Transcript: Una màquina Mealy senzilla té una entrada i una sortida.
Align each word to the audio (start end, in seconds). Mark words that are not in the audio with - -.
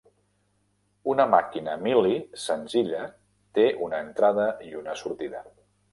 Una 1.13 1.27
màquina 1.33 1.75
Mealy 1.83 2.17
senzilla 2.45 3.03
té 3.59 3.67
una 3.89 4.01
entrada 4.07 4.49
i 4.71 4.75
una 4.81 4.97
sortida. 5.03 5.45